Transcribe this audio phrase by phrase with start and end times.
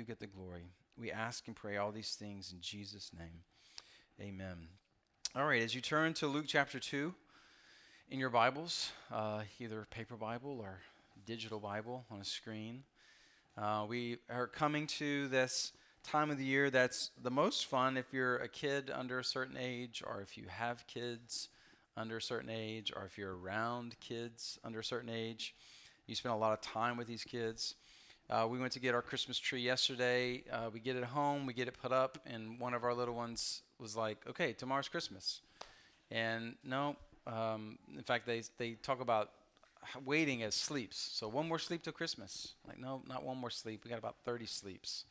[0.00, 0.64] you get the glory.
[0.98, 3.42] We ask and pray all these things in Jesus' name.
[4.18, 4.68] Amen.
[5.36, 7.12] All right, as you turn to Luke chapter 2
[8.08, 10.78] in your Bibles, uh, either paper Bible or
[11.26, 12.82] digital Bible on a screen,
[13.58, 15.72] uh, we are coming to this
[16.02, 19.58] time of the year that's the most fun if you're a kid under a certain
[19.58, 21.50] age, or if you have kids
[21.94, 25.54] under a certain age, or if you're around kids under a certain age.
[26.06, 27.74] You spend a lot of time with these kids.
[28.30, 30.44] Uh, we went to get our Christmas tree yesterday.
[30.52, 33.14] Uh, we get it home, we get it put up, and one of our little
[33.14, 35.40] ones was like, "Okay, tomorrow's Christmas,"
[36.12, 36.94] and no.
[37.26, 39.32] Um, in fact, they they talk about
[40.04, 40.96] waiting as sleeps.
[40.96, 42.54] So one more sleep till Christmas.
[42.68, 43.82] Like, no, not one more sleep.
[43.84, 45.06] We got about 30 sleeps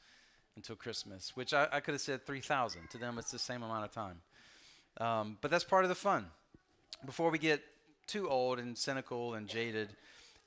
[0.55, 2.89] until Christmas, which I, I could have said 3,000.
[2.91, 4.21] To them, it's the same amount of time.
[4.97, 6.27] Um, but that's part of the fun.
[7.05, 7.61] Before we get
[8.07, 9.89] too old and cynical and jaded,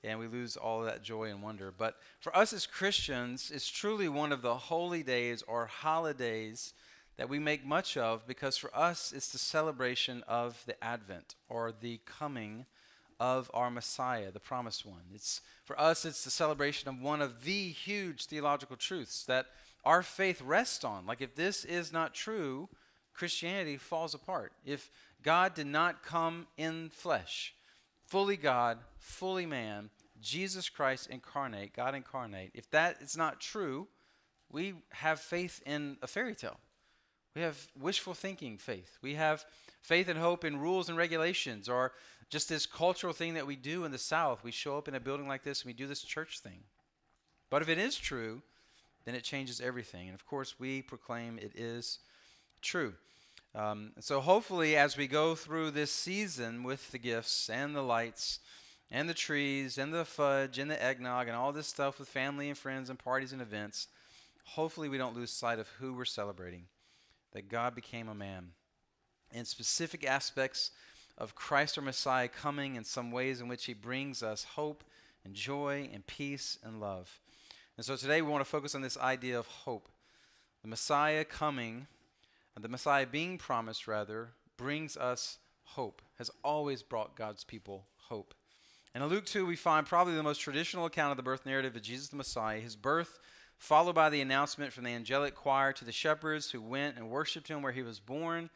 [0.05, 1.73] and we lose all that joy and wonder.
[1.77, 6.75] But for us as Christians, it's truly one of the holy days or holidays
[7.17, 11.73] that we make much of because for us, it's the celebration of the Advent or
[11.73, 12.67] the coming
[13.21, 15.03] of our Messiah, the promised one.
[15.15, 19.47] It's for us it's the celebration of one of the huge theological truths that
[19.85, 21.07] our faith rests on.
[21.07, 22.69] Like if this is not true,
[23.15, 24.53] Christianity falls apart.
[24.65, 24.91] If
[25.23, 27.55] God did not come in flesh,
[28.13, 29.89] fully God, fully man,
[30.21, 33.89] Jesus Christ incarnate, God incarnate, if that is not true,
[34.51, 36.61] we have faith in a fairy tale.
[37.35, 38.99] We have wishful thinking faith.
[39.01, 39.47] We have
[39.81, 41.93] faith and hope in rules and regulations or
[42.29, 44.45] just this cultural thing that we do in the South.
[44.45, 46.65] We show up in a building like this and we do this church thing.
[47.49, 48.43] But if it is true,
[49.07, 50.09] then it changes everything.
[50.09, 52.01] And of course, we proclaim it is
[52.61, 52.93] true.
[53.55, 58.41] Um, so hopefully, as we go through this season with the gifts and the lights
[58.91, 62.49] and the trees and the fudge and the eggnog and all this stuff with family
[62.49, 63.89] and friends and parties and events,
[64.45, 66.65] hopefully we don't lose sight of who we're celebrating
[67.33, 68.51] that God became a man.
[69.33, 70.71] In specific aspects
[71.19, 74.85] of Christ our Messiah coming in some ways in which he brings us hope
[75.25, 77.21] and joy and peace and love.
[77.77, 79.89] And so today we want to focus on this idea of hope.
[80.63, 81.87] The Messiah coming,
[82.61, 88.35] the Messiah being promised, rather, brings us hope, has always brought God's people hope.
[88.95, 91.75] And in Luke 2, we find probably the most traditional account of the birth narrative
[91.75, 93.19] of Jesus the Messiah, his birth
[93.63, 97.47] followed by the announcement from the angelic choir to the shepherds who went and worshiped
[97.47, 98.51] him where he was born.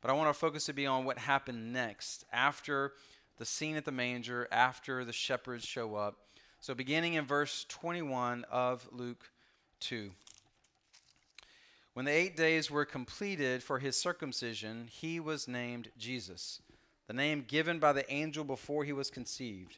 [0.00, 2.92] But I want our focus to be on what happened next after
[3.38, 6.16] the scene at the manger, after the shepherds show up.
[6.60, 9.32] So, beginning in verse 21 of Luke
[9.80, 10.12] 2.
[11.94, 16.62] When the eight days were completed for his circumcision, he was named Jesus,
[17.06, 19.76] the name given by the angel before he was conceived.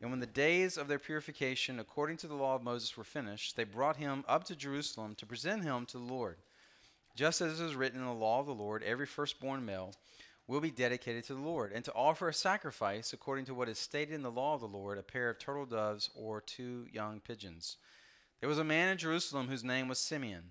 [0.00, 3.56] And when the days of their purification according to the law of Moses were finished,
[3.56, 6.36] they brought him up to Jerusalem to present him to the Lord.
[7.16, 9.94] Just as it is written in the law of the Lord, every firstborn male
[10.46, 13.80] will be dedicated to the Lord, and to offer a sacrifice according to what is
[13.80, 17.18] stated in the law of the Lord, a pair of turtle doves or two young
[17.18, 17.78] pigeons.
[18.38, 20.50] There was a man in Jerusalem whose name was Simeon.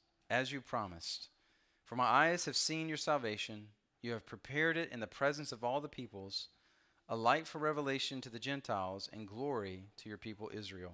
[0.31, 1.27] as you promised.
[1.85, 3.67] For my eyes have seen your salvation.
[4.01, 6.47] You have prepared it in the presence of all the peoples
[7.09, 10.93] a light for revelation to the Gentiles, and glory to your people Israel.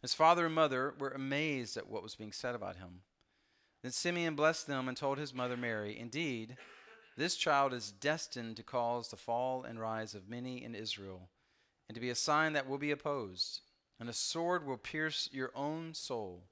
[0.00, 3.02] His father and mother were amazed at what was being said about him.
[3.82, 6.56] Then Simeon blessed them and told his mother Mary, Indeed,
[7.18, 11.28] this child is destined to cause the fall and rise of many in Israel,
[11.86, 13.60] and to be a sign that will be opposed,
[13.98, 16.44] and a sword will pierce your own soul,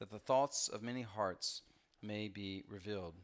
[0.00, 1.62] that the thoughts of many hearts
[2.02, 3.14] may be revealed.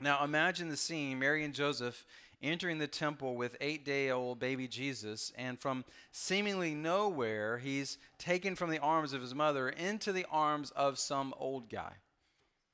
[0.00, 2.06] Now imagine the scene Mary and Joseph
[2.42, 8.54] entering the temple with eight day old baby Jesus, and from seemingly nowhere, he's taken
[8.54, 11.94] from the arms of his mother into the arms of some old guy,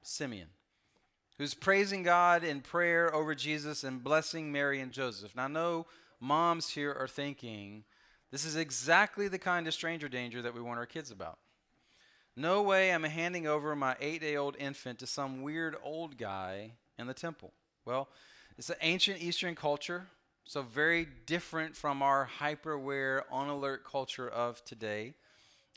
[0.02, 0.49] Simeon,
[1.38, 5.35] who's praising God in prayer over Jesus and blessing Mary and Joseph.
[5.35, 5.87] Now, know
[6.20, 7.85] moms here are thinking
[8.31, 11.38] this is exactly the kind of stranger danger that we warn our kids about.
[12.37, 16.17] No way am I handing over my eight day old infant to some weird old
[16.17, 17.52] guy in the temple.
[17.84, 18.08] Well,
[18.56, 20.06] it's an ancient Eastern culture,
[20.44, 25.14] so very different from our hyper aware, on alert culture of today.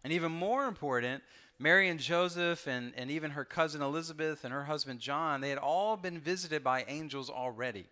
[0.04, 1.24] And even more important,
[1.60, 5.58] Mary and Joseph and, and even her cousin Elizabeth and her husband John, they had
[5.58, 7.88] all been visited by angels already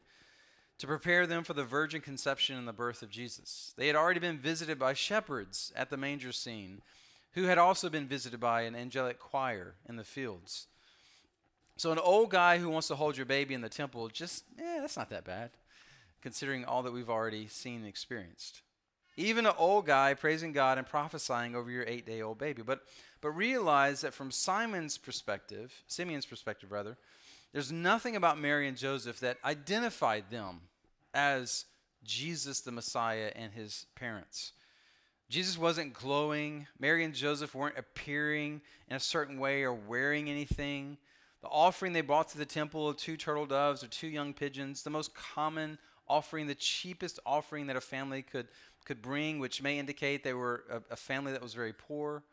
[0.77, 3.73] to prepare them for the virgin conception and the birth of Jesus.
[3.77, 6.81] They had already been visited by shepherds at the manger scene,
[7.33, 10.67] who had also been visited by an angelic choir in the fields.
[11.75, 14.79] So, an old guy who wants to hold your baby in the temple, just, eh,
[14.79, 15.49] that's not that bad,
[16.21, 18.61] considering all that we've already seen and experienced.
[19.17, 22.61] Even an old guy praising God and prophesying over your eight day old baby.
[22.61, 22.81] But,
[23.21, 26.97] but realize that from Simon's perspective, Simeon's perspective rather,
[27.51, 30.61] there's nothing about Mary and Joseph that identified them
[31.13, 31.65] as
[32.03, 34.53] Jesus the Messiah and his parents.
[35.29, 36.67] Jesus wasn't glowing.
[36.79, 40.97] Mary and Joseph weren't appearing in a certain way or wearing anything.
[41.41, 44.83] The offering they brought to the temple of two turtle doves or two young pigeons,
[44.83, 45.77] the most common
[46.07, 48.47] offering, the cheapest offering that a family could,
[48.85, 52.23] could bring, which may indicate they were a, a family that was very poor.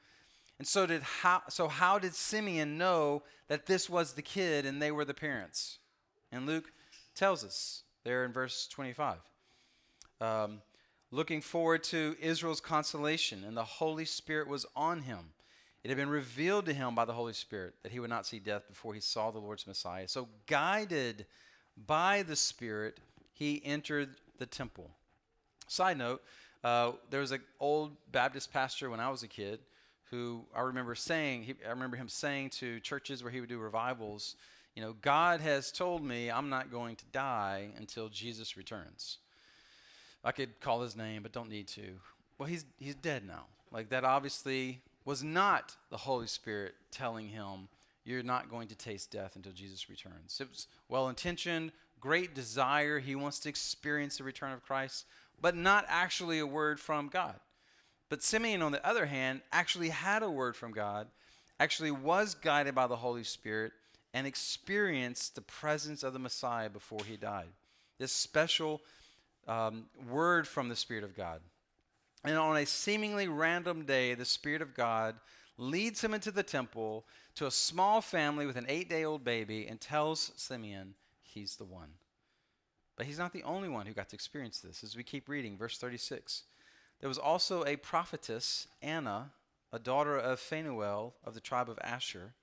[0.59, 4.81] And so did how so how did Simeon know that this was the kid and
[4.81, 5.79] they were the parents?
[6.31, 6.71] And Luke
[7.15, 9.17] tells us there in verse 25.
[10.21, 10.61] Um,
[11.11, 15.33] looking forward to Israel's consolation, and the Holy Spirit was on him.
[15.83, 18.39] It had been revealed to him by the Holy Spirit that he would not see
[18.39, 20.09] death before he saw the Lord's Messiah.
[20.09, 21.27] So, guided
[21.87, 23.01] by the Spirit,
[23.33, 24.91] he entered the temple.
[25.69, 26.23] Side note,
[26.63, 29.61] uh, there was an old Baptist pastor when I was a kid
[30.11, 33.59] who I remember saying, he, I remember him saying to churches where he would do
[33.59, 34.37] revivals,
[34.75, 39.19] you know, God has told me I'm not going to die until Jesus returns.
[40.25, 41.93] I could call his name, but don't need to.
[42.39, 43.45] Well, he's, he's dead now.
[43.73, 47.69] Like, that obviously was not the Holy Spirit telling him,
[48.05, 50.39] you're not going to taste death until Jesus returns.
[50.41, 52.99] It was well intentioned, great desire.
[52.99, 55.07] He wants to experience the return of Christ,
[55.41, 57.37] but not actually a word from God.
[58.09, 61.07] But Simeon, on the other hand, actually had a word from God,
[61.61, 63.73] actually was guided by the Holy Spirit,
[64.13, 67.51] and experienced the presence of the Messiah before he died.
[67.99, 68.81] This special
[69.49, 71.41] um, word from the Spirit of God.
[72.25, 75.17] And on a seemingly random day, the Spirit of God
[75.57, 77.05] leads him into the temple
[77.35, 81.65] to a small family with an eight day old baby and tells Simeon he's the
[81.65, 81.91] one.
[82.97, 84.85] But he's not the only one who got to experience this.
[84.85, 86.43] As we keep reading, verse 36.
[87.01, 89.31] There was also a prophetess, Anna,
[89.73, 92.35] a daughter of Phanuel of the tribe of Asher.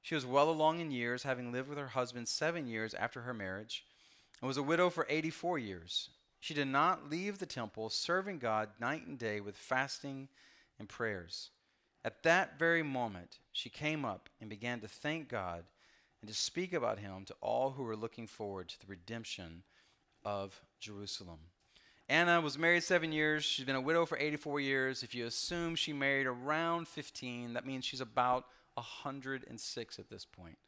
[0.00, 3.34] She was well along in years, having lived with her husband seven years after her
[3.34, 3.84] marriage,
[4.40, 6.08] and was a widow for 84 years.
[6.40, 10.28] She did not leave the temple, serving God night and day with fasting
[10.78, 11.50] and prayers.
[12.02, 15.64] At that very moment, she came up and began to thank God
[16.22, 19.62] and to speak about him to all who were looking forward to the redemption
[20.24, 21.38] of Jerusalem.
[22.08, 23.44] Anna was married seven years.
[23.44, 25.02] She's been a widow for 84 years.
[25.02, 30.58] If you assume she married around 15, that means she's about 106 at this point.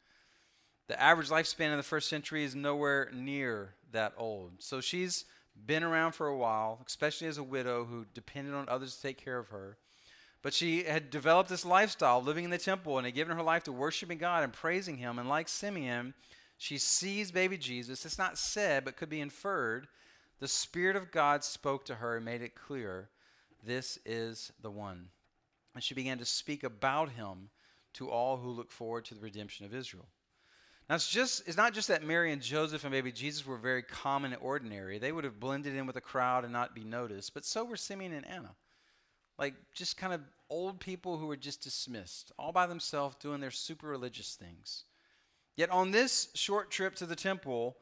[0.87, 4.53] The average lifespan in the first century is nowhere near that old.
[4.59, 5.25] So she's
[5.65, 9.23] been around for a while, especially as a widow who depended on others to take
[9.23, 9.77] care of her.
[10.41, 13.63] But she had developed this lifestyle, living in the temple, and had given her life
[13.63, 15.17] to worshiping God and praising Him.
[15.17, 16.13] And like Simeon,
[16.57, 18.05] she sees baby Jesus.
[18.05, 19.87] It's not said, but could be inferred
[20.43, 23.07] the Spirit of God spoke to her and made it clear
[23.65, 25.07] this is the one.
[25.73, 27.49] And she began to speak about him
[27.93, 30.09] to all who look forward to the redemption of Israel.
[30.93, 33.81] Now, it's, just, it's not just that Mary and Joseph and baby Jesus were very
[33.81, 34.99] common and ordinary.
[34.99, 37.77] They would have blended in with the crowd and not be noticed, but so were
[37.77, 38.51] Simeon and Anna.
[39.39, 40.21] Like, just kind of
[40.51, 44.83] old people who were just dismissed, all by themselves doing their super religious things.
[45.57, 47.75] Yet on this short trip to the temple,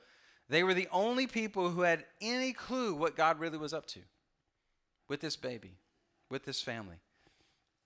[0.48, 4.00] they were the only people who had any clue what God really was up to
[5.10, 5.76] with this baby,
[6.30, 6.96] with this family.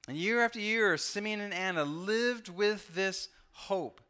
[0.08, 4.02] And year after year, Simeon and Anna lived with this hope.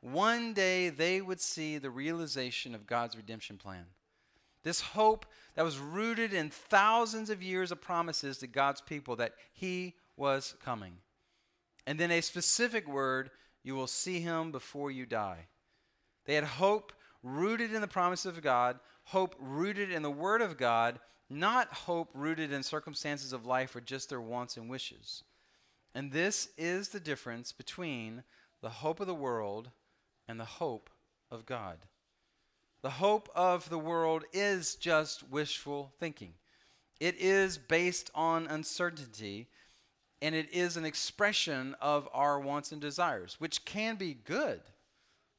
[0.00, 3.86] One day they would see the realization of God's redemption plan.
[4.62, 9.34] This hope that was rooted in thousands of years of promises to God's people that
[9.52, 10.98] He was coming.
[11.86, 13.30] And then a specific word
[13.62, 15.46] you will see Him before you die.
[16.26, 20.56] They had hope rooted in the promise of God, hope rooted in the Word of
[20.56, 21.00] God,
[21.30, 25.24] not hope rooted in circumstances of life or just their wants and wishes.
[25.94, 28.22] And this is the difference between
[28.60, 29.70] the hope of the world
[30.28, 30.90] and the hope
[31.30, 31.78] of God.
[32.82, 36.34] The hope of the world is just wishful thinking.
[37.00, 39.48] It is based on uncertainty,
[40.20, 44.60] and it is an expression of our wants and desires, which can be good.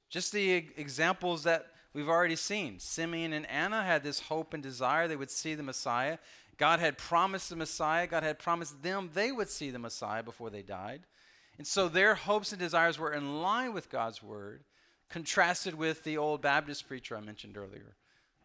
[0.09, 2.79] Just the examples that we've already seen.
[2.79, 6.17] Simeon and Anna had this hope and desire they would see the Messiah.
[6.57, 10.49] God had promised the Messiah, God had promised them they would see the Messiah before
[10.49, 11.01] they died.
[11.57, 14.63] And so their hopes and desires were in line with God's word,
[15.09, 17.95] contrasted with the old Baptist preacher I mentioned earlier.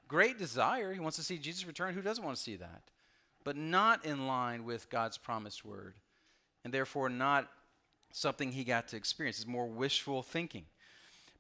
[0.08, 0.92] Great desire.
[0.92, 1.94] He wants to see Jesus return.
[1.94, 2.82] Who doesn't want to see that?
[3.42, 5.94] But not in line with God's promised word.
[6.64, 7.50] And therefore, not
[8.10, 9.38] something he got to experience.
[9.38, 10.64] It's more wishful thinking.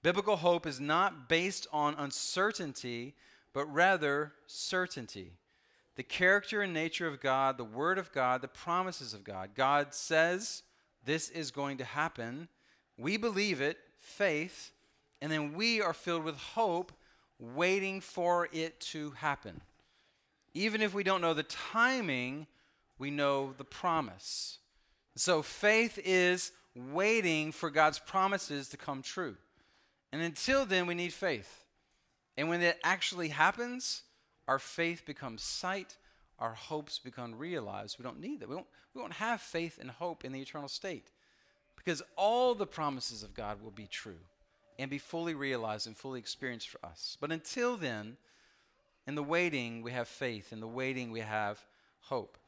[0.02, 3.14] Biblical hope is not based on uncertainty,
[3.54, 5.32] but rather certainty.
[5.96, 9.50] The character and nature of God, the Word of God, the promises of God.
[9.54, 10.62] God says
[11.04, 12.48] this is going to happen.
[12.98, 14.72] We believe it, faith,
[15.24, 16.92] and then we are filled with hope,
[17.38, 19.62] waiting for it to happen.
[20.52, 22.46] Even if we don't know the timing,
[22.98, 24.58] we know the promise.
[25.16, 29.38] So faith is waiting for God's promises to come true.
[30.12, 31.64] And until then, we need faith.
[32.36, 34.02] And when it actually happens,
[34.46, 35.96] our faith becomes sight,
[36.38, 37.98] our hopes become realized.
[37.98, 38.48] We don't need that.
[38.50, 41.12] We don't, we won't have faith and hope in the eternal state
[41.76, 44.20] because all the promises of God will be true
[44.78, 47.16] and be fully realized and fully experienced for us.
[47.20, 48.16] But until then,
[49.06, 50.52] in the waiting, we have faith.
[50.52, 51.64] In the waiting, we have
[52.00, 52.38] hope.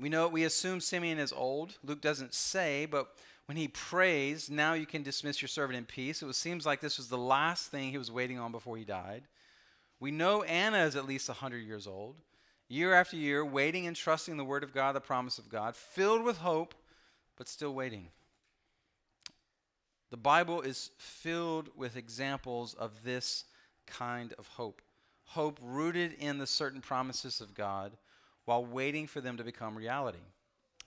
[0.00, 1.76] We know we assume Simeon is old.
[1.82, 3.14] Luke doesn't say, but
[3.46, 6.22] when he prays, now you can dismiss your servant in peace.
[6.22, 9.24] It seems like this was the last thing he was waiting on before he died.
[10.00, 12.16] We know Anna is at least 100 years old,
[12.68, 16.22] year after year, waiting and trusting the word of God, the promise of God, filled
[16.22, 16.74] with hope,
[17.36, 18.08] but still waiting.
[20.10, 23.44] The Bible is filled with examples of this
[23.86, 24.82] kind of hope
[25.28, 27.92] hope rooted in the certain promises of God
[28.46, 30.18] while waiting for them to become reality.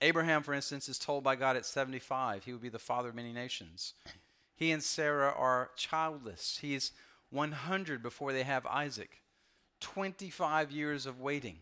[0.00, 3.14] Abraham, for instance, is told by God at 75 he would be the father of
[3.14, 3.94] many nations.
[4.56, 6.58] He and Sarah are childless.
[6.60, 6.90] He's
[7.30, 9.22] 100 before they have Isaac.
[9.80, 11.58] 25 years of waiting.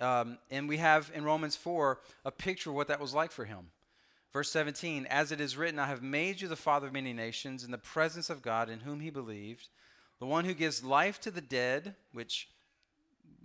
[0.00, 3.44] Um, and we have in Romans 4 a picture of what that was like for
[3.44, 3.71] him.
[4.32, 7.64] Verse 17, as it is written, I have made you the father of many nations
[7.64, 9.68] in the presence of God in whom he believed,
[10.18, 12.48] the one who gives life to the dead, which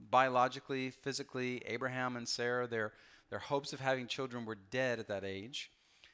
[0.10, 2.94] biologically, physically, Abraham and Sarah, their,
[3.29, 5.72] their hopes of having children were dead at that age.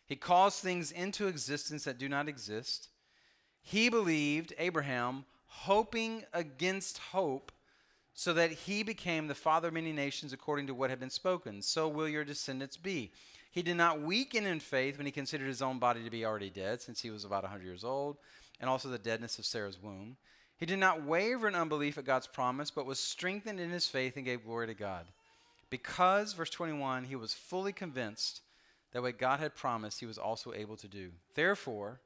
[0.07, 2.89] He calls things into existence that do not exist.
[3.61, 7.51] He believed, Abraham, hoping against hope,
[8.15, 11.61] so that he became the father of many nations according to what had been spoken.
[11.61, 13.11] So will your descendants be.
[13.53, 16.49] He did not weaken in faith when he considered his own body to be already
[16.49, 18.17] dead, since he was about 100 years old,
[18.59, 20.17] and also the deadness of Sarah's womb.
[20.57, 24.17] He did not waver in unbelief at God's promise, but was strengthened in his faith
[24.17, 25.05] and gave glory to God.
[25.69, 28.41] Because, verse 21, he was fully convinced
[28.91, 31.11] that what God had promised, he was also able to do.
[31.35, 31.99] Therefore,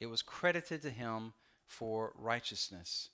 [0.00, 1.34] it was credited to him
[1.66, 3.10] for righteousness.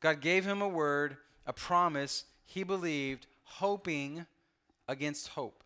[0.00, 4.26] God gave him a word, a promise he believed, hoping
[4.86, 5.62] against hope.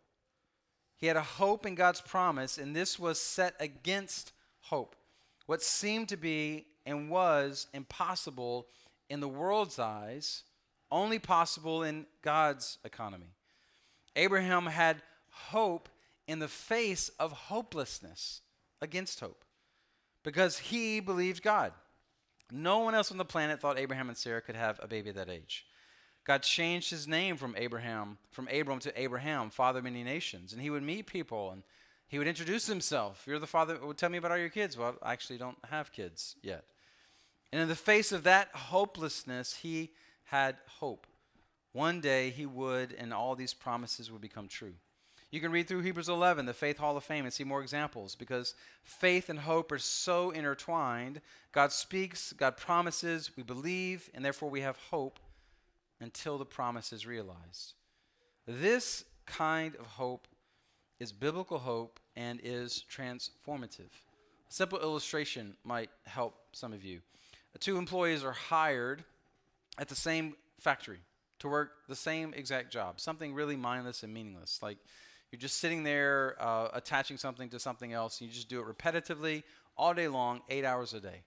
[0.97, 4.97] He had a hope in God's promise, and this was set against hope.
[5.47, 8.67] What seemed to be and was impossible
[9.09, 10.45] in the world's eyes,
[10.91, 13.35] only possible in God's economy.
[14.15, 15.89] Abraham had hope
[16.27, 18.41] in the face of hopelessness
[18.81, 19.45] against hope
[20.23, 21.73] because he believed God.
[22.51, 25.17] No one else on the planet thought Abraham and Sarah could have a baby at
[25.17, 25.67] that age.
[26.27, 30.53] God changed his name from Abraham, from Abram to Abraham, father of many nations.
[30.53, 31.63] And he would meet people and
[32.09, 33.23] he would introduce himself.
[33.27, 34.77] You're the father, well, tell me about all your kids.
[34.77, 36.65] Well, I actually don't have kids yet.
[37.53, 39.93] And in the face of that hopelessness, he
[40.25, 41.07] had hope.
[41.73, 44.75] One day he would, and all these promises would become true.
[45.31, 48.17] You can read through Hebrews 11, the Faith Hall of Fame, and see more examples
[48.17, 51.21] because faith and hope are so intertwined.
[51.53, 55.19] God speaks, God promises, we believe, and therefore we have hope
[56.01, 57.75] until the promise is realized.
[58.47, 60.29] This kind of hope
[61.01, 63.91] is biblical hope and is transformative.
[64.49, 67.01] A simple illustration might help some of you.
[67.59, 69.05] Two employees are hired
[69.79, 71.01] at the same factory
[71.39, 74.61] to work the same exact job, something really mindless and meaningless.
[74.63, 74.79] Like
[75.31, 78.67] you're just sitting there uh, attaching something to something else, and you just do it
[78.67, 79.43] repetitively
[79.77, 81.23] all day long, eight hours a day.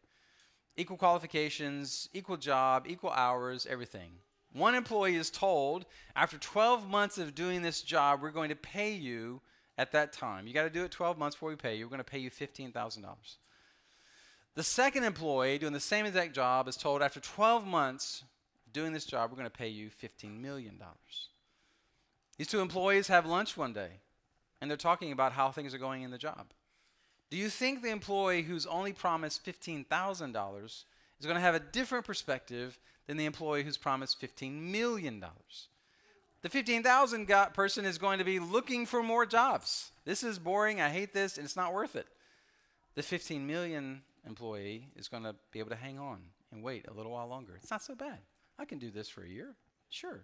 [0.77, 4.11] Equal qualifications, equal job, equal hours, everything.
[4.53, 8.91] One employee is told, after 12 months of doing this job, we're going to pay
[8.93, 9.41] you
[9.77, 10.47] at that time.
[10.47, 11.85] You got to do it 12 months before we pay you.
[11.85, 13.05] We're going to pay you $15,000.
[14.55, 18.23] The second employee doing the same exact job is told, after 12 months
[18.73, 20.79] doing this job, we're going to pay you $15 million.
[22.37, 24.01] These two employees have lunch one day,
[24.59, 26.47] and they're talking about how things are going in the job.
[27.29, 30.83] Do you think the employee who's only promised $15,000
[31.19, 35.23] is going to have a different perspective than the employee who's promised $15 million?
[36.41, 39.91] The 15,000 person is going to be looking for more jobs.
[40.05, 40.79] This is boring.
[40.79, 42.07] I hate this, and it's not worth it.
[42.95, 46.19] The 15 million employee is going to be able to hang on
[46.51, 47.53] and wait a little while longer.
[47.61, 48.19] It's not so bad.
[48.57, 49.55] I can do this for a year.
[49.89, 50.21] Sure.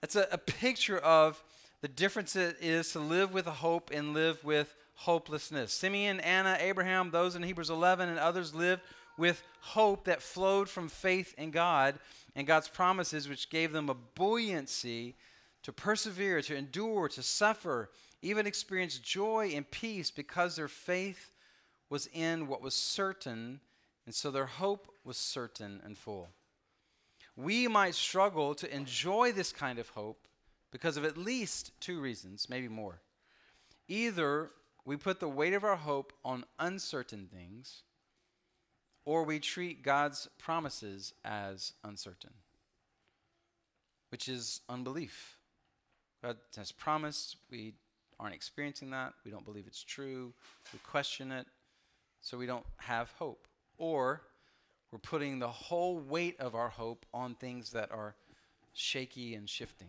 [0.00, 1.42] That's a, a picture of
[1.80, 5.72] the difference it is to live with hope and live with hopelessness.
[5.72, 8.82] Simeon, Anna, Abraham, those in Hebrews 11, and others lived
[9.16, 11.98] with hope that flowed from faith in God
[12.34, 15.16] and God's promises, which gave them a buoyancy
[15.62, 17.90] to persevere, to endure, to suffer,
[18.20, 21.32] even experience joy and peace because their faith
[21.88, 23.60] was in what was certain,
[24.06, 26.30] and so their hope was certain and full.
[27.36, 30.26] We might struggle to enjoy this kind of hope
[30.70, 33.00] because of at least two reasons, maybe more.
[33.88, 34.50] Either
[34.84, 37.82] we put the weight of our hope on uncertain things,
[39.04, 42.32] or we treat God's promises as uncertain,
[44.10, 45.36] which is unbelief.
[46.22, 47.74] God has promised, we
[48.20, 50.32] aren't experiencing that, we don't believe it's true,
[50.72, 51.46] we question it,
[52.20, 53.48] so we don't have hope.
[53.78, 54.22] Or
[54.92, 58.14] we're putting the whole weight of our hope on things that are
[58.72, 59.88] shaky and shifting.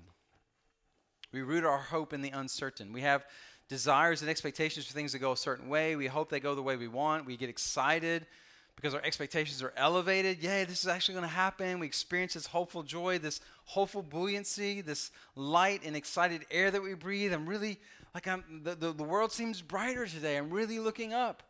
[1.32, 2.94] We root our hope in the uncertain.
[2.94, 3.26] We have
[3.70, 5.96] desires and expectations for things to go a certain way.
[5.96, 7.26] We hope they go the way we want.
[7.26, 8.26] We get excited
[8.76, 10.42] because our expectations are elevated.
[10.44, 11.80] Yay, this is actually going to happen.
[11.80, 16.94] We experience this hopeful joy, this hopeful buoyancy, this light and excited air that we
[16.94, 17.34] breathe.
[17.34, 17.80] I'm really,
[18.14, 20.38] like, I'm, the, the, the world seems brighter today.
[20.38, 21.44] I'm really looking up.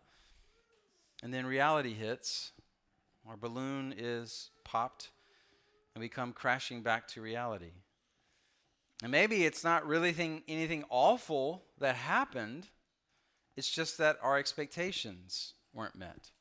[1.23, 2.51] And then reality hits.
[3.27, 5.09] Our balloon is popped,
[5.95, 7.71] and we come crashing back to reality.
[9.01, 12.67] And maybe it's not really thing, anything awful that happened,
[13.55, 16.31] it's just that our expectations weren't met.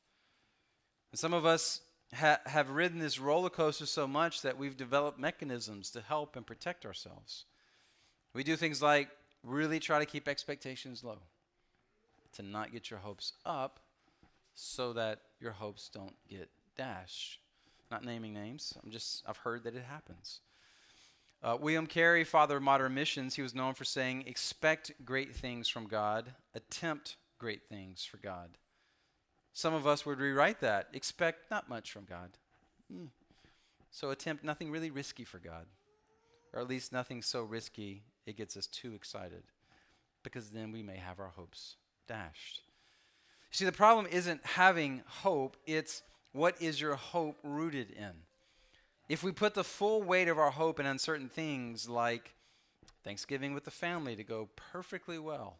[1.13, 1.81] And some of us
[2.15, 6.43] ha- have ridden this roller coaster so much that we've developed mechanisms to help and
[6.43, 7.45] protect ourselves.
[8.33, 9.09] We do things like
[9.43, 11.19] really try to keep expectations low,
[12.31, 13.79] to not get your hopes up
[14.55, 17.37] so that your hopes don't get dashed.
[17.91, 20.39] Not naming names, I'm just, I've heard that it happens.
[21.43, 25.69] Uh, William Carey, father of modern missions, he was known for saying, Expect great things
[25.69, 28.57] from God, attempt great things for God.
[29.53, 32.31] Some of us would rewrite that expect not much from God.
[32.91, 33.09] Mm.
[33.91, 35.67] So attempt nothing really risky for God,
[36.51, 39.43] or at least nothing so risky it gets us too excited,
[40.23, 41.75] because then we may have our hopes
[42.07, 42.61] dashed.
[43.51, 48.13] See, the problem isn't having hope, it's what is your hope rooted in?
[49.07, 52.33] If we put the full weight of our hope in uncertain things like
[53.03, 55.57] Thanksgiving with the family to go perfectly well,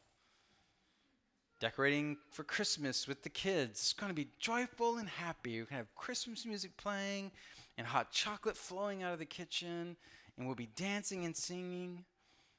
[1.63, 3.79] decorating for Christmas with the kids.
[3.79, 5.51] It's going to be joyful and happy.
[5.51, 7.31] We're going to have Christmas music playing
[7.77, 9.95] and hot chocolate flowing out of the kitchen,
[10.35, 12.03] and we'll be dancing and singing.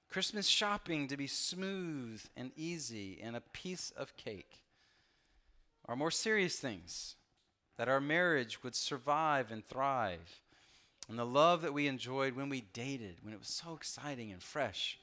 [0.09, 4.63] Christmas shopping to be smooth and easy, and a piece of cake.
[5.87, 7.17] Or more serious things
[7.77, 10.41] that our marriage would survive and thrive,
[11.11, 14.43] and the love that we enjoyed when we dated, when it was so exciting and
[14.43, 14.99] fresh.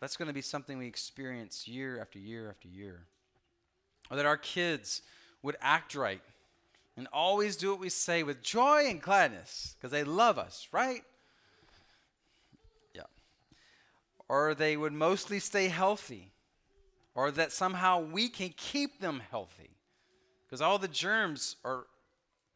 [0.00, 3.06] That's going to be something we experience year after year after year
[4.10, 5.02] or that our kids
[5.42, 6.22] would act right
[6.96, 11.02] and always do what we say with joy and gladness because they love us, right?
[12.94, 13.02] Yeah.
[14.28, 16.32] Or they would mostly stay healthy,
[17.14, 19.70] or that somehow we can keep them healthy
[20.44, 21.86] because all the germs are,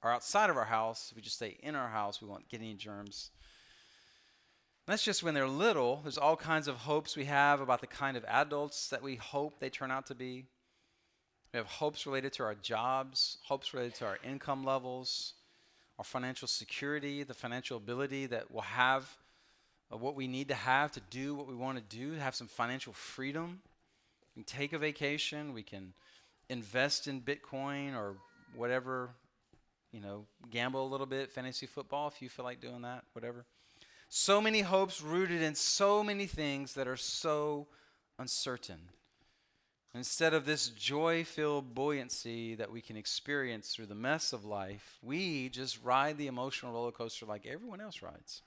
[0.02, 1.08] are outside of our house.
[1.10, 3.30] If we just stay in our house, we won't get any germs.
[4.86, 6.00] that's just when they're little.
[6.02, 9.60] There's all kinds of hopes we have about the kind of adults that we hope
[9.60, 10.44] they turn out to be.
[11.56, 15.32] We have hopes related to our jobs, hopes related to our income levels,
[15.98, 19.16] our financial security, the financial ability that we'll have,
[19.90, 22.46] uh, what we need to have to do what we want to do, have some
[22.46, 23.62] financial freedom.
[24.36, 25.94] We can take a vacation, we can
[26.50, 28.16] invest in Bitcoin or
[28.54, 29.08] whatever,
[29.92, 33.46] you know, gamble a little bit, fantasy football if you feel like doing that, whatever.
[34.10, 37.66] So many hopes rooted in so many things that are so
[38.18, 38.90] uncertain.
[39.96, 44.98] Instead of this joy filled buoyancy that we can experience through the mess of life,
[45.02, 48.42] we just ride the emotional roller coaster like everyone else rides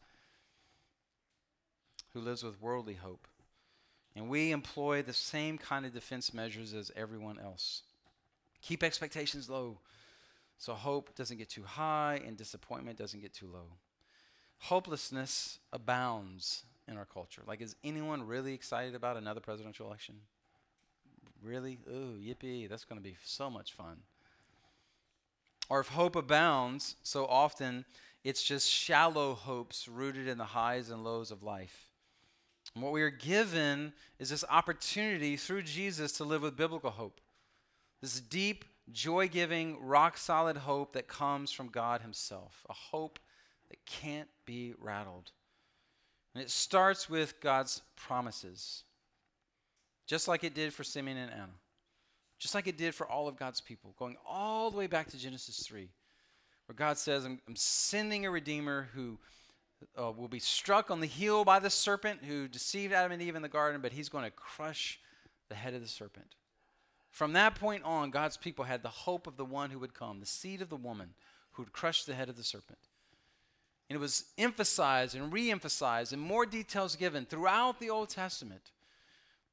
[2.13, 3.27] who lives with worldly hope.
[4.15, 7.81] And we employ the same kind of defense measures as everyone else.
[8.61, 9.79] Keep expectations low
[10.59, 13.77] so hope doesn't get too high and disappointment doesn't get too low.
[14.59, 17.41] Hopelessness abounds in our culture.
[17.47, 20.15] Like, is anyone really excited about another presidential election?
[21.41, 21.77] Really?
[21.89, 23.97] Ooh, yippee, that's going to be so much fun.
[25.69, 27.85] Or if hope abounds, so often
[28.23, 31.85] it's just shallow hopes rooted in the highs and lows of life.
[32.73, 37.21] And what we are given is this opportunity through Jesus to live with biblical hope.
[38.01, 42.65] This deep, joy giving, rock solid hope that comes from God Himself.
[42.69, 43.19] A hope
[43.69, 45.31] that can't be rattled.
[46.33, 48.83] And it starts with God's promises,
[50.09, 51.53] just like it did for Simeon and Anna,
[52.39, 55.19] just like it did for all of God's people, going all the way back to
[55.19, 55.87] Genesis 3,
[56.65, 59.19] where God says, I'm, I'm sending a Redeemer who
[60.01, 63.35] uh, will be struck on the heel by the serpent who deceived Adam and Eve
[63.35, 64.99] in the garden, but he's going to crush
[65.47, 66.33] the head of the serpent.
[67.11, 70.19] From that point on, God's people had the hope of the one who would come,
[70.19, 71.09] the seed of the woman
[71.51, 72.79] who would crush the head of the serpent.
[73.87, 78.71] And it was emphasized and re emphasized and more details given throughout the Old Testament.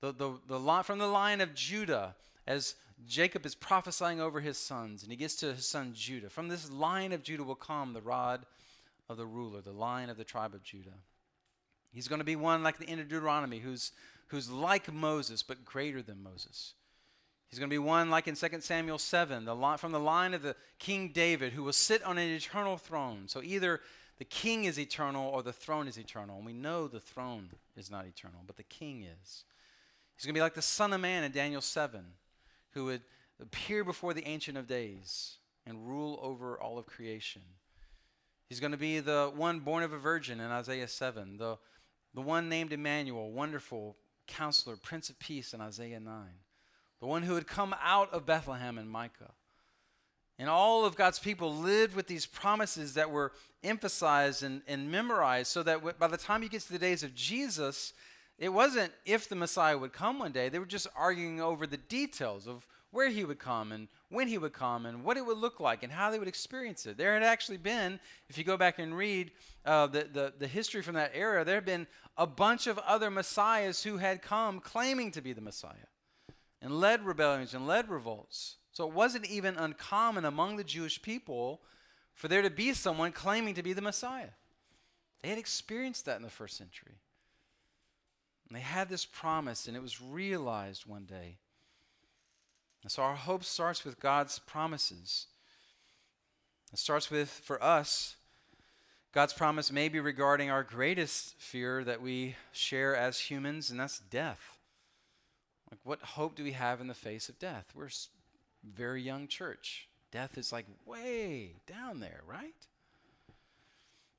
[0.00, 2.14] The, the, the, line, from the line of Judah,
[2.46, 2.74] as
[3.06, 6.28] Jacob is prophesying over his sons, and he gets to his son Judah.
[6.28, 8.44] From this line of Judah will come the rod
[9.08, 10.90] of the ruler, the line of the tribe of Judah.
[11.92, 13.92] He's going to be one like the end of Deuteronomy, who's,
[14.28, 16.74] who's like Moses, but greater than Moses.
[17.48, 20.34] He's going to be one like in 2 Samuel 7, the line, from the line
[20.34, 23.28] of the King David, who will sit on an eternal throne.
[23.28, 23.80] So either
[24.18, 26.36] the king is eternal or the throne is eternal.
[26.36, 29.44] And we know the throne is not eternal, but the king is.
[30.16, 32.04] He's going to be like the Son of Man in Daniel 7,
[32.70, 33.02] who would
[33.40, 37.42] appear before the Ancient of Days and rule over all of creation.
[38.48, 41.58] He's going to be the one born of a virgin in Isaiah 7, the,
[42.14, 46.24] the one named Emmanuel, wonderful counselor, Prince of Peace in Isaiah 9,
[47.00, 49.32] the one who had come out of Bethlehem in Micah.
[50.38, 53.32] And all of God's people lived with these promises that were
[53.64, 57.14] emphasized and, and memorized so that by the time you get to the days of
[57.14, 57.94] Jesus,
[58.38, 60.48] it wasn't if the Messiah would come one day.
[60.48, 64.38] They were just arguing over the details of where he would come and when he
[64.38, 66.96] would come and what it would look like and how they would experience it.
[66.96, 69.32] There had actually been, if you go back and read
[69.64, 73.10] uh, the, the, the history from that era, there had been a bunch of other
[73.10, 75.90] messiahs who had come claiming to be the Messiah
[76.62, 78.56] and led rebellions and led revolts.
[78.72, 81.62] So it wasn't even uncommon among the Jewish people
[82.14, 84.30] for there to be someone claiming to be the Messiah.
[85.22, 86.94] They had experienced that in the first century.
[88.48, 91.38] And they had this promise, and it was realized one day.
[92.82, 95.26] And so our hope starts with God's promises.
[96.72, 98.16] It starts with, for us,
[99.12, 103.98] God's promise may be regarding our greatest fear that we share as humans, and that's
[103.98, 104.58] death.
[105.70, 107.72] Like, what hope do we have in the face of death?
[107.74, 107.88] We're
[108.62, 109.88] very young church.
[110.12, 112.54] Death is like way down there, right?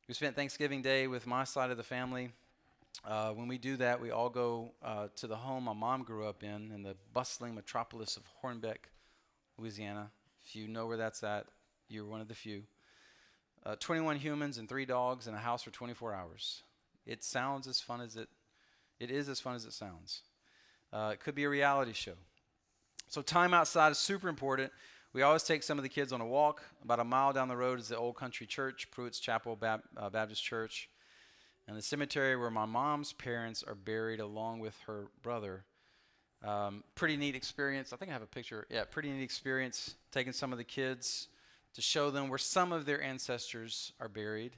[0.07, 2.31] We spent Thanksgiving Day with my side of the family
[3.05, 6.25] uh, when we do that, we all go uh, to the home my mom grew
[6.25, 8.89] up in, in the bustling metropolis of Hornbeck,
[9.57, 10.11] Louisiana.
[10.45, 11.45] If you know where that's at,
[11.89, 12.63] you're one of the few.
[13.65, 16.63] Uh, 21 humans and three dogs in a house for 24 hours.
[17.05, 18.29] It sounds as fun as it,
[18.99, 20.21] it is as fun as it sounds.
[20.91, 22.13] Uh, it could be a reality show.
[23.09, 24.71] So time outside is super important.
[25.13, 26.63] We always take some of the kids on a walk.
[26.83, 30.43] About a mile down the road is the Old Country Church, Pruitt's Chapel uh, Baptist
[30.43, 30.89] Church
[31.67, 35.65] and the cemetery where my mom's parents are buried along with her brother.
[36.45, 37.91] Um, pretty neat experience.
[37.91, 38.67] I think I have a picture.
[38.69, 41.27] Yeah, pretty neat experience taking some of the kids
[41.73, 44.55] to show them where some of their ancestors are buried.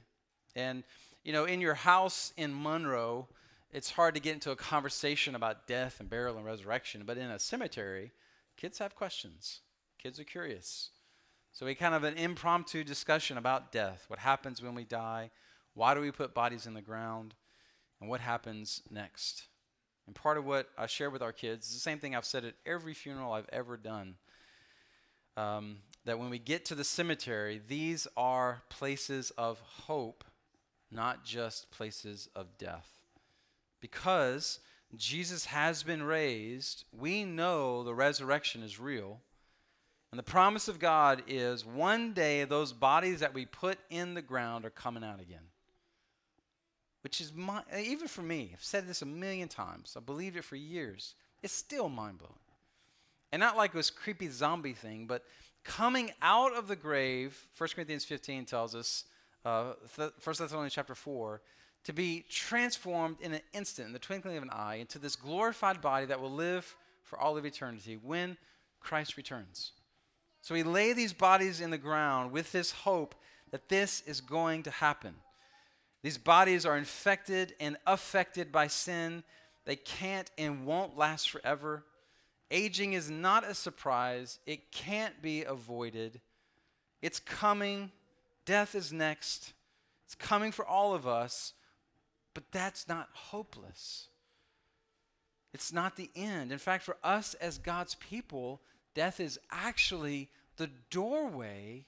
[0.54, 0.84] And,
[1.24, 3.28] you know, in your house in Monroe,
[3.72, 7.04] it's hard to get into a conversation about death and burial and resurrection.
[7.06, 8.12] But in a cemetery,
[8.56, 9.60] kids have questions,
[9.98, 10.90] kids are curious.
[11.52, 15.30] So we kind of an impromptu discussion about death, what happens when we die,
[15.74, 17.34] why do we put bodies in the ground?
[18.00, 19.44] And what happens next?
[20.06, 22.44] And part of what I share with our kids is the same thing I've said
[22.44, 24.16] at every funeral I've ever done.
[25.36, 30.24] Um, that when we get to the cemetery, these are places of hope,
[30.90, 32.88] not just places of death.
[33.80, 34.58] Because
[34.96, 39.20] Jesus has been raised, we know the resurrection is real.
[40.10, 44.22] And the promise of God is one day those bodies that we put in the
[44.22, 45.44] ground are coming out again
[47.02, 49.94] which is my, even for me, I've said this a million times.
[49.96, 51.14] I believed it for years.
[51.42, 52.34] It's still mind blowing.
[53.32, 55.24] And not like it this creepy zombie thing, but
[55.64, 59.04] coming out of the grave, 1 Corinthians 15 tells us,
[59.44, 61.40] uh, 1 Thessalonians chapter 4,
[61.84, 65.80] to be transformed in an instant, in the twinkling of an eye, into this glorified
[65.80, 68.36] body that will live for all of eternity when
[68.80, 69.72] Christ returns.
[70.42, 73.14] So we lay these bodies in the ground with this hope
[73.50, 75.14] that this is going to happen.
[76.02, 79.22] These bodies are infected and affected by sin.
[79.64, 81.84] They can't and won't last forever.
[82.50, 86.20] Aging is not a surprise, it can't be avoided.
[87.00, 87.92] It's coming.
[88.44, 89.52] Death is next.
[90.06, 91.52] It's coming for all of us,
[92.34, 94.08] but that's not hopeless.
[95.52, 96.52] It's not the end.
[96.52, 98.60] In fact, for us as God's people,
[98.94, 101.86] death is actually the doorway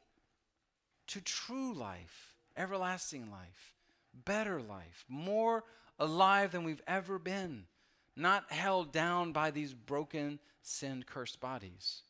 [1.08, 3.74] to true life, everlasting life,
[4.24, 5.64] better life, more
[5.98, 7.64] alive than we've ever been,
[8.16, 12.02] not held down by these broken, sin cursed bodies.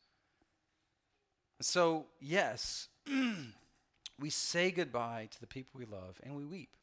[1.60, 2.88] So, yes,
[4.18, 6.76] we say goodbye to the people we love and we weep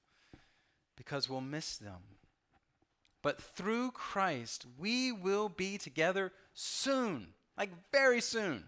[0.95, 2.17] because we'll miss them.
[3.21, 8.65] But through Christ, we will be together soon, like very soon.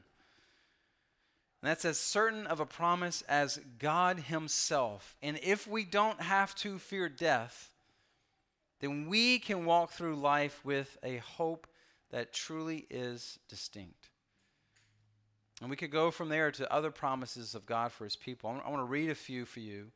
[1.61, 5.15] And that's as certain of a promise as God Himself.
[5.21, 7.69] And if we don't have to fear death,
[8.79, 11.67] then we can walk through life with a hope
[12.09, 14.09] that truly is distinct.
[15.61, 18.49] And we could go from there to other promises of God for his people.
[18.49, 19.91] I want to read a few for you.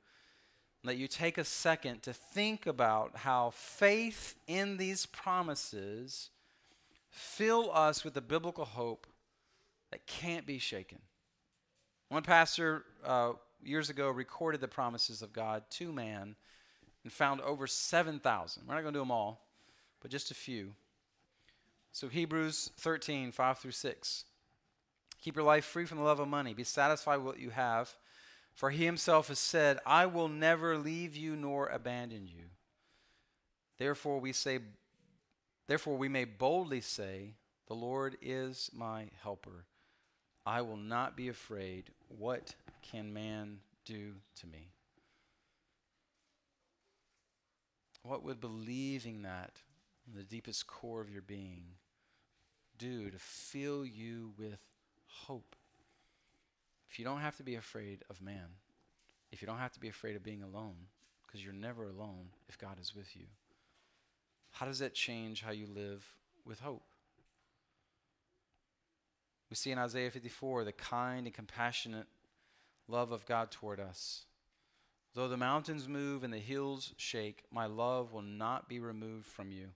[0.84, 6.30] Let you take a second to think about how faith in these promises
[7.10, 9.08] fill us with a biblical hope
[9.90, 11.00] that can't be shaken.
[12.10, 16.36] One pastor uh, years ago recorded the promises of God to man
[17.04, 18.64] and found over 7,000.
[18.68, 19.46] We're not going to do them all,
[20.02, 20.74] but just a few.
[21.92, 24.26] So, Hebrews 13, 5 through 6.
[25.22, 26.54] Keep your life free from the love of money.
[26.54, 27.96] Be satisfied with what you have.
[28.54, 32.46] For he himself has said, I will never leave you nor abandon you.
[33.78, 34.60] Therefore we say
[35.68, 37.34] therefore we may boldly say,
[37.68, 39.66] The Lord is my helper.
[40.46, 41.92] I will not be afraid.
[42.08, 44.72] What can man do to me?
[48.04, 49.62] What would believing that
[50.08, 51.64] in the deepest core of your being
[52.78, 54.60] do to fill you with
[55.08, 55.56] hope.
[56.90, 58.48] If you don't have to be afraid of man,
[59.32, 60.76] if you don't have to be afraid of being alone,
[61.26, 63.26] because you're never alone if God is with you,
[64.52, 66.06] how does that change how you live
[66.46, 66.84] with hope?
[69.56, 72.08] We see in Isaiah 54 the kind and compassionate
[72.90, 74.26] love of God toward us.
[75.14, 79.54] Though the mountains move and the hills shake, my love will not be removed from
[79.54, 79.70] you,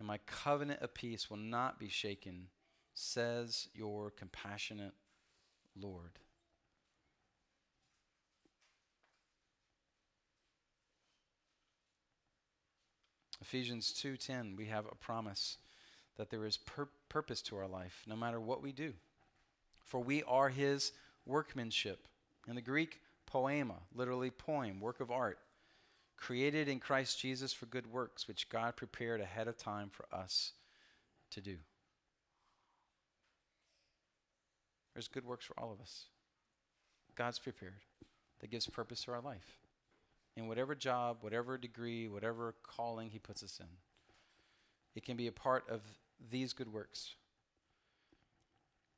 [0.00, 2.48] and my covenant of peace will not be shaken
[2.92, 4.94] says your compassionate
[5.80, 6.18] Lord.
[13.40, 15.58] Ephesians 2:10 we have a promise
[16.16, 18.94] that there is pur- purpose to our life no matter what we do.
[19.84, 20.92] For we are his
[21.26, 22.06] workmanship.
[22.48, 25.38] In the Greek poema, literally poem, work of art,
[26.16, 30.52] created in Christ Jesus for good works which God prepared ahead of time for us
[31.32, 31.56] to do.
[34.94, 36.06] There's good works for all of us.
[37.14, 37.74] God's prepared
[38.40, 39.58] that gives purpose to our life.
[40.36, 43.66] In whatever job, whatever degree, whatever calling He puts us in,
[44.94, 45.80] it can be a part of
[46.30, 47.14] these good works.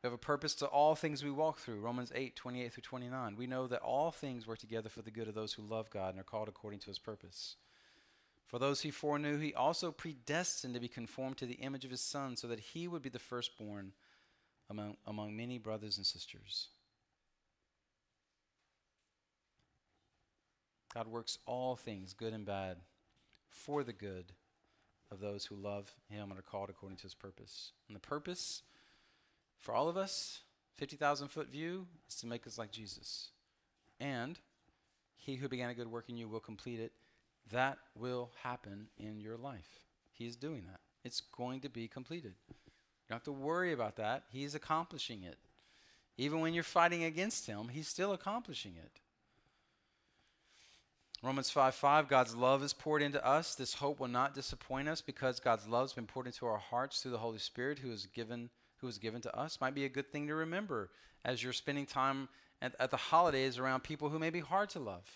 [0.02, 1.78] We have a purpose to all things we walk through.
[1.78, 3.36] Romans 8, 28 through 29.
[3.36, 6.10] We know that all things work together for the good of those who love God
[6.10, 7.56] and are called according to his purpose.
[8.46, 12.00] For those he foreknew, he also predestined to be conformed to the image of his
[12.00, 13.92] Son, so that he would be the firstborn
[14.68, 16.68] among, among many brothers and sisters.
[20.92, 22.78] God works all things, good and bad,
[23.48, 24.32] for the good
[25.12, 27.72] of those who love Him and are called according to His purpose.
[27.88, 28.62] And the purpose
[29.60, 30.40] for all of us,
[30.78, 33.28] 50,000 foot view, is to make us like Jesus.
[34.00, 34.38] And
[35.16, 36.92] He who began a good work in you will complete it.
[37.50, 39.80] That will happen in your life.
[40.12, 40.80] He's doing that.
[41.04, 42.54] It's going to be completed You
[43.08, 44.24] don't have to worry about that.
[44.30, 45.36] He's accomplishing it.
[46.16, 49.00] Even when you're fighting against him, he's still accomplishing it.
[51.22, 53.54] Romans 5 5, God's love is poured into us.
[53.54, 57.00] This hope will not disappoint us because God's love has been poured into our hearts
[57.00, 59.60] through the Holy Spirit who is given who is given to us.
[59.60, 60.90] Might be a good thing to remember
[61.24, 62.28] as you're spending time
[62.60, 65.08] at, at the holidays around people who may be hard to love.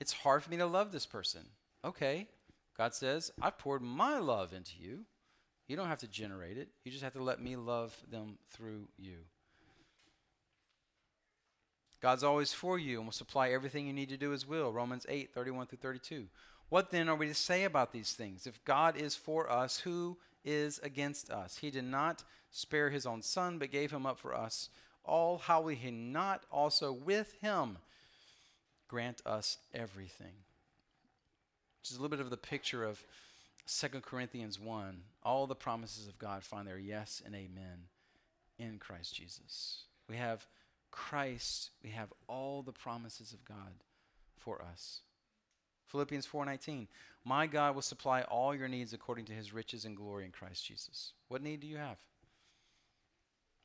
[0.00, 1.42] It's hard for me to love this person.
[1.84, 2.26] Okay.
[2.78, 5.00] God says, I've poured my love into you.
[5.68, 6.68] You don't have to generate it.
[6.84, 9.18] You just have to let me love them through you.
[12.04, 14.70] God's always for you and will supply everything you need to do his will.
[14.70, 16.26] Romans 8, 31 through 32.
[16.68, 18.46] What then are we to say about these things?
[18.46, 21.56] If God is for us, who is against us?
[21.56, 24.68] He did not spare his own son, but gave him up for us
[25.02, 25.38] all.
[25.38, 27.78] How will he not also with him
[28.86, 30.34] grant us everything?
[31.80, 33.02] Which is a little bit of the picture of
[33.66, 37.88] 2 Corinthians 1, all the promises of God find their yes and amen
[38.58, 39.84] in Christ Jesus.
[40.06, 40.46] We have
[40.94, 43.82] Christ, we have all the promises of God
[44.38, 45.00] for us.
[45.86, 46.86] Philippians 4:19.
[47.24, 50.64] My God will supply all your needs according to his riches and glory in Christ
[50.64, 51.12] Jesus.
[51.28, 51.98] What need do you have?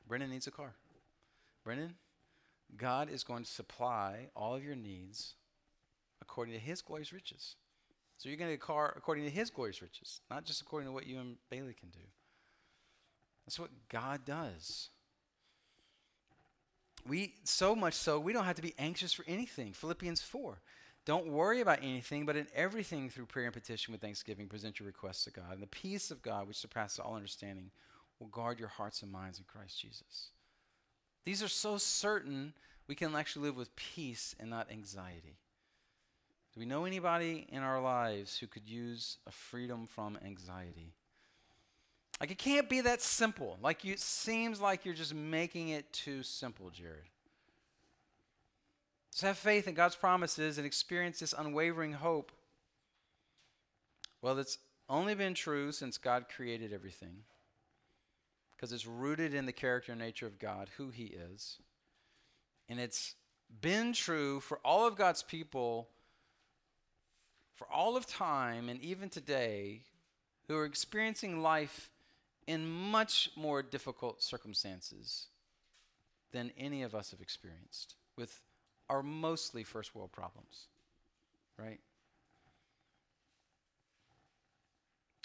[0.08, 0.74] Brennan needs a car.
[1.64, 1.96] Brennan,
[2.76, 5.36] God is going to supply all of your needs
[6.22, 7.58] according to his glorious riches.
[8.18, 10.88] So you're going to get a car according to his glorious riches, not just according
[10.88, 12.08] to what you and Bailey can do.
[13.46, 14.90] That's what God does.
[17.10, 19.74] We so much so we don't have to be anxious for anything.
[19.74, 20.62] Philippians 4.
[21.06, 24.86] Don't worry about anything, but in everything through prayer and petition with thanksgiving, present your
[24.86, 25.54] requests to God.
[25.54, 27.72] And the peace of God, which surpasses all understanding,
[28.20, 30.30] will guard your hearts and minds in Christ Jesus.
[31.26, 32.54] These are so certain
[32.88, 35.38] we can actually live with peace and not anxiety.
[36.54, 40.94] Do we know anybody in our lives who could use a freedom from anxiety?
[42.20, 43.58] Like, it can't be that simple.
[43.62, 47.10] Like, you, it seems like you're just making it too simple, Jared.
[49.12, 52.32] Just have faith in God's promises and experience this unwavering hope.
[54.22, 54.58] Well, it's
[54.90, 57.24] only been true since God created everything
[58.52, 61.58] because it's rooted in the character and nature of God, who He is.
[62.68, 63.16] And it's
[63.62, 65.88] been true for all of God's people
[67.56, 69.82] for all of time and even today
[70.48, 71.90] who are experiencing life
[72.50, 75.28] in much more difficult circumstances
[76.32, 78.42] than any of us have experienced with
[78.90, 80.66] our mostly first world problems,
[81.60, 81.80] right?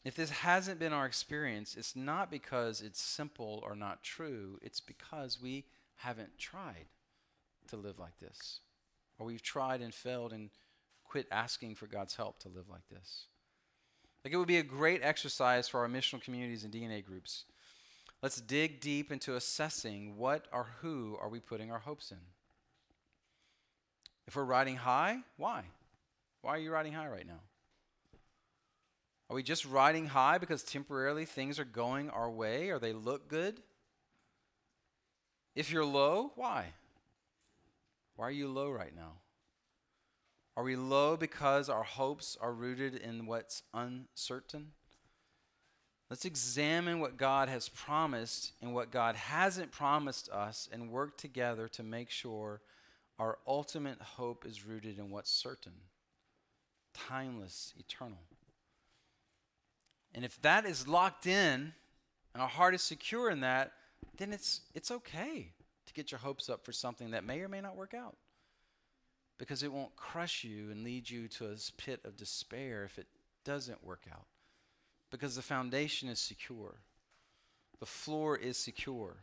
[0.04, 4.80] If this hasn't been our experience, it's not because it's simple or not true, it's
[4.80, 5.64] because we
[5.96, 6.88] haven't tried
[7.68, 8.60] to live like this.
[9.18, 10.50] Or we've tried and failed and
[11.04, 13.28] quit asking for God's help to live like this.
[14.24, 17.44] Like it would be a great exercise for our missional communities and DNA groups.
[18.22, 22.18] Let's dig deep into assessing what or who are we putting our hopes in.
[24.26, 25.64] If we're riding high, why?
[26.40, 27.40] Why are you riding high right now?
[29.28, 33.28] Are we just riding high because temporarily things are going our way or they look
[33.28, 33.60] good?
[35.54, 36.72] If you're low, why?
[38.16, 39.12] Why are you low right now?
[40.56, 44.72] Are we low because our hopes are rooted in what's uncertain?
[46.10, 51.66] Let's examine what God has promised and what God hasn't promised us and work together
[51.68, 52.60] to make sure
[53.18, 55.72] our ultimate hope is rooted in what's certain,
[56.92, 58.18] timeless, eternal.
[60.14, 61.72] And if that is locked in
[62.32, 63.72] and our heart is secure in that,
[64.16, 65.52] then it's, it's okay
[65.86, 68.16] to get your hopes up for something that may or may not work out
[69.38, 73.06] because it won't crush you and lead you to a pit of despair if it
[73.44, 74.26] doesn't work out.
[75.10, 76.80] Because the foundation is secure,
[77.80, 79.16] the floor is secure.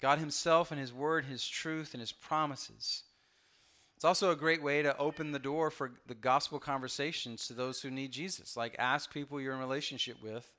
[0.00, 3.04] God Himself and His Word, His truth, and His promises.
[4.02, 7.80] It's also a great way to open the door for the gospel conversations to those
[7.80, 8.56] who need Jesus.
[8.56, 10.52] Like ask people you're in relationship with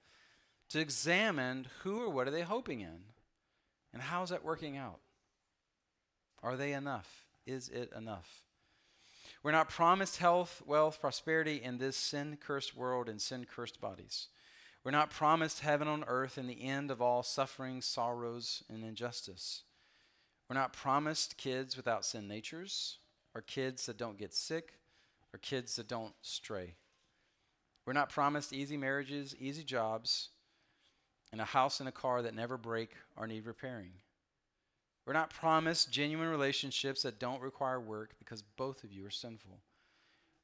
[0.70, 3.04] to examine who or what are they hoping in
[3.92, 5.00] and how is that working out?
[6.42, 7.23] Are they enough?
[7.46, 8.44] Is it enough?
[9.44, 14.28] We're not promised health, wealth, prosperity in this sin cursed world and sin cursed bodies.
[14.84, 19.64] We're not promised heaven on earth and the end of all suffering, sorrows, and injustice.
[20.50, 22.98] We're not promised kids without sin natures,
[23.34, 24.74] or kids that don't get sick,
[25.34, 26.76] or kids that don't stray.
[27.86, 30.30] We're not promised easy marriages, easy jobs,
[31.32, 33.94] and a house and a car that never break or need repairing.
[35.06, 39.60] We're not promised genuine relationships that don't require work because both of you are sinful.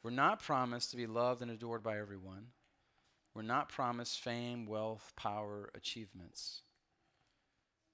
[0.03, 2.47] We're not promised to be loved and adored by everyone.
[3.33, 6.61] We're not promised fame, wealth, power, achievements.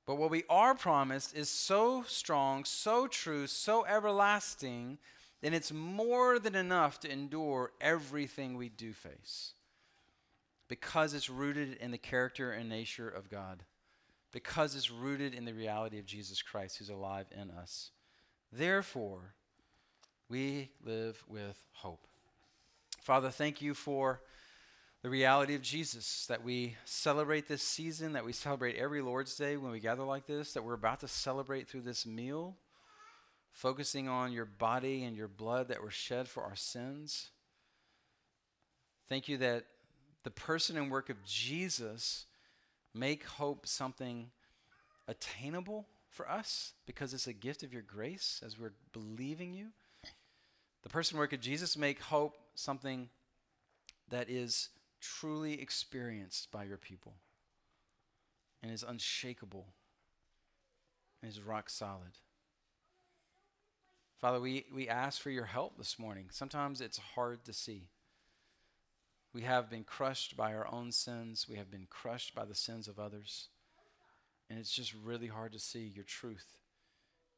[0.07, 4.99] But what we are promised is so strong, so true, so everlasting,
[5.41, 9.53] that it's more than enough to endure everything we do face
[10.67, 13.63] because it's rooted in the character and nature of God
[14.35, 17.91] because it's rooted in the reality of Jesus Christ who's alive in us.
[18.51, 19.33] Therefore,
[20.27, 22.05] we live with hope.
[22.99, 24.19] Father, thank you for
[25.03, 29.55] the reality of Jesus that we celebrate this season, that we celebrate every Lord's Day
[29.55, 32.57] when we gather like this, that we're about to celebrate through this meal,
[33.53, 37.29] focusing on your body and your blood that were shed for our sins.
[39.07, 39.63] Thank you that
[40.25, 42.25] the person and work of Jesus
[42.95, 44.31] make hope something
[45.07, 49.67] attainable for us because it's a gift of your grace as we're believing you.
[50.83, 53.09] The person work of Jesus make hope something
[54.09, 54.69] that is
[55.01, 57.15] truly experienced by your people
[58.63, 59.65] and is unshakable
[61.21, 62.17] and is rock solid.
[64.17, 66.27] Father, we, we ask for your help this morning.
[66.31, 67.89] Sometimes it's hard to see.
[69.35, 72.87] We have been crushed by our own sins, we have been crushed by the sins
[72.87, 73.49] of others.
[74.49, 76.45] And it's just really hard to see your truth.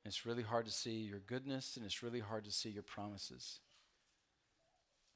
[0.05, 3.61] It's really hard to see your goodness, and it's really hard to see your promises.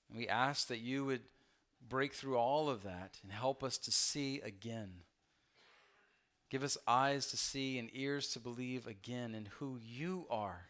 [0.09, 1.21] And we ask that you would
[1.87, 4.91] break through all of that and help us to see again.
[6.49, 10.65] Give us eyes to see and ears to believe again in who you are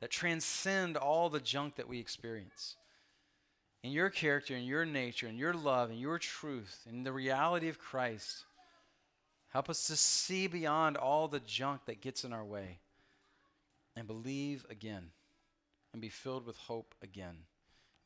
[0.00, 2.74] that transcend all the junk that we experience.
[3.84, 7.68] In your character, in your nature, in your love, in your truth, in the reality
[7.68, 8.44] of Christ.
[9.50, 12.78] Help us to see beyond all the junk that gets in our way
[13.94, 15.10] and believe again
[15.92, 17.36] and be filled with hope again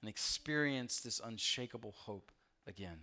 [0.03, 2.33] and experience this unshakable hope
[2.67, 2.99] again.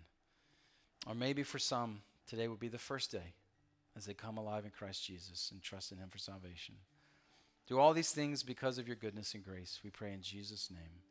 [1.07, 3.35] Or maybe for some, today would be the first day
[3.95, 6.75] as they come alive in Christ Jesus and trust in Him for salvation.
[7.67, 9.79] Do all these things because of your goodness and grace.
[9.81, 11.05] We pray in Jesus' name.